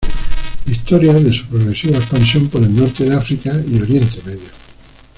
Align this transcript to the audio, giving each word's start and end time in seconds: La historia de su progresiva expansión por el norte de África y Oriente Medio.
La 0.65 0.71
historia 0.73 1.13
de 1.13 1.31
su 1.31 1.45
progresiva 1.45 1.97
expansión 1.97 2.47
por 2.49 2.63
el 2.63 2.75
norte 2.75 3.03
de 3.03 3.13
África 3.15 3.51
y 3.67 3.79
Oriente 3.79 4.17
Medio. 4.25 4.49